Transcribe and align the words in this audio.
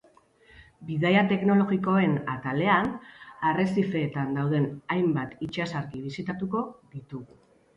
Bidaia 0.85 1.19
teknologikoen 1.31 2.15
atalean, 2.35 2.89
arrezifeetan 3.51 4.33
dauden 4.39 4.67
hainbat 4.97 5.37
itsasargi 5.49 6.03
bisitatuko 6.07 6.65
ditugu. 6.97 7.43